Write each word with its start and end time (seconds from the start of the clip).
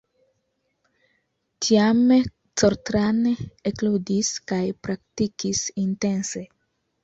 Tiame 1.65 2.17
Coltrane 2.63 3.35
ekludis 3.73 4.35
kaj 4.53 4.63
praktikis 4.89 5.65
intense. 5.87 6.47